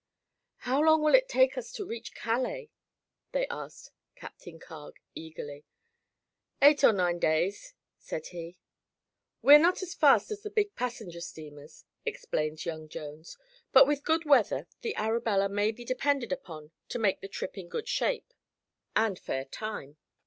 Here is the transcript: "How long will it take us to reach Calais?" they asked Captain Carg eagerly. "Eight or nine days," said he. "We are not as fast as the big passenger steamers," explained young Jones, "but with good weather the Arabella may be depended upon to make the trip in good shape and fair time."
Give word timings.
"How 0.65 0.81
long 0.83 1.03
will 1.03 1.13
it 1.13 1.29
take 1.29 1.59
us 1.59 1.71
to 1.73 1.85
reach 1.85 2.15
Calais?" 2.15 2.71
they 3.33 3.45
asked 3.49 3.91
Captain 4.15 4.57
Carg 4.59 4.95
eagerly. 5.13 5.63
"Eight 6.59 6.83
or 6.83 6.91
nine 6.91 7.19
days," 7.19 7.75
said 7.99 8.25
he. 8.29 8.57
"We 9.43 9.53
are 9.53 9.59
not 9.59 9.83
as 9.83 9.93
fast 9.93 10.31
as 10.31 10.41
the 10.41 10.49
big 10.49 10.75
passenger 10.75 11.21
steamers," 11.21 11.85
explained 12.03 12.65
young 12.65 12.89
Jones, 12.89 13.37
"but 13.71 13.85
with 13.85 14.03
good 14.03 14.25
weather 14.25 14.65
the 14.81 14.95
Arabella 14.95 15.47
may 15.47 15.71
be 15.71 15.85
depended 15.85 16.31
upon 16.31 16.71
to 16.89 16.97
make 16.97 17.21
the 17.21 17.27
trip 17.27 17.55
in 17.55 17.69
good 17.69 17.87
shape 17.87 18.33
and 18.95 19.19
fair 19.19 19.45
time." 19.45 19.97